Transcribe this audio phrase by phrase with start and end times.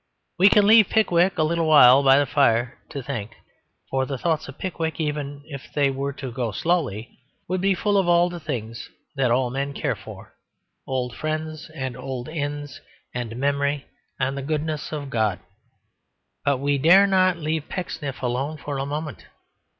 [0.39, 3.35] We can leave Pickwick a little while by the fire to think;
[3.91, 7.99] for the thoughts of Pickwick, even if they were to go slowly, would be full
[7.99, 10.33] of all the things that all men care for
[10.87, 12.81] old friends and old inns
[13.13, 13.85] and memory
[14.19, 15.37] and the goodness of God.
[16.43, 19.27] But we dare not leave Pecksniff alone for a moment.